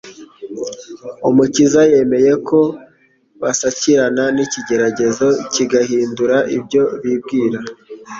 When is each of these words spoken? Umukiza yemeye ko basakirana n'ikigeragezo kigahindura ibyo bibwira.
Umukiza 1.29 1.81
yemeye 1.91 2.31
ko 2.47 2.59
basakirana 3.41 4.23
n'ikigeragezo 4.35 5.27
kigahindura 5.53 6.37
ibyo 6.57 6.83
bibwira. 7.03 7.59